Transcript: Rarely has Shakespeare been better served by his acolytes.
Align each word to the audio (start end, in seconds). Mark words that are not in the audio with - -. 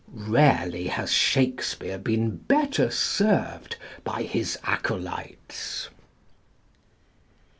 Rarely 0.15 0.87
has 0.87 1.11
Shakespeare 1.11 1.99
been 1.99 2.37
better 2.37 2.89
served 2.89 3.77
by 4.03 4.23
his 4.23 4.57
acolytes. 4.63 5.89